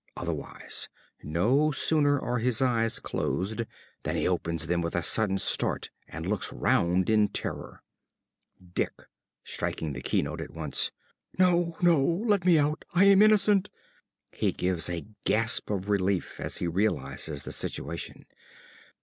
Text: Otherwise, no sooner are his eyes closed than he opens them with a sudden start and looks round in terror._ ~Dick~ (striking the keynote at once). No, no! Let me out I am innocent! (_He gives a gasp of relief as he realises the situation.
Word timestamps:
Otherwise, 0.17 0.89
no 1.21 1.69
sooner 1.69 2.19
are 2.19 2.39
his 2.39 2.59
eyes 2.59 2.99
closed 2.99 3.61
than 4.01 4.15
he 4.15 4.27
opens 4.27 4.65
them 4.65 4.81
with 4.81 4.95
a 4.95 5.03
sudden 5.03 5.37
start 5.37 5.91
and 6.07 6.25
looks 6.25 6.51
round 6.51 7.07
in 7.07 7.27
terror._ 7.27 8.73
~Dick~ 8.73 8.93
(striking 9.43 9.93
the 9.93 10.01
keynote 10.01 10.41
at 10.41 10.49
once). 10.49 10.89
No, 11.37 11.77
no! 11.83 12.03
Let 12.03 12.45
me 12.45 12.57
out 12.57 12.83
I 12.95 13.03
am 13.05 13.21
innocent! 13.21 13.69
(_He 14.33 14.57
gives 14.57 14.89
a 14.89 15.05
gasp 15.23 15.69
of 15.69 15.87
relief 15.87 16.39
as 16.39 16.57
he 16.57 16.65
realises 16.67 17.43
the 17.43 17.51
situation. 17.51 18.25